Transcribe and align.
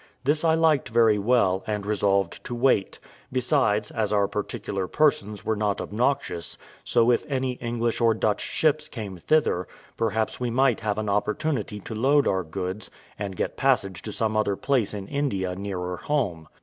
This 0.23 0.43
I 0.43 0.55
liked 0.55 0.89
very 0.89 1.19
well, 1.19 1.63
and 1.67 1.85
resolved 1.85 2.43
to 2.45 2.55
wait; 2.55 2.97
besides, 3.31 3.91
as 3.91 4.11
our 4.11 4.27
particular 4.27 4.87
persons 4.87 5.45
were 5.45 5.55
not 5.55 5.79
obnoxious, 5.79 6.57
so 6.83 7.11
if 7.11 7.23
any 7.29 7.51
English 7.51 8.01
or 8.01 8.15
Dutch 8.15 8.41
ships 8.41 8.87
came 8.87 9.17
thither, 9.19 9.67
perhaps 9.97 10.39
we 10.39 10.49
might 10.49 10.79
have 10.79 10.97
an 10.97 11.07
opportunity 11.07 11.79
to 11.81 11.93
load 11.93 12.27
our 12.27 12.41
goods, 12.43 12.89
and 13.19 13.35
get 13.35 13.57
passage 13.57 14.01
to 14.01 14.11
some 14.11 14.35
other 14.35 14.55
place 14.55 14.95
in 14.95 15.07
India 15.07 15.55
nearer 15.55 15.97
home. 15.97 16.47